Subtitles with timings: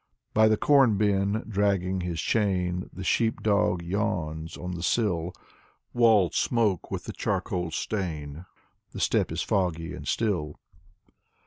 [0.33, 5.31] By the corn bin, dragging his chain, The sheep dog yawns on the sill.
[5.93, 8.47] Walls smoke with the charcoal stain.
[8.93, 10.57] The steppe is foggy and still.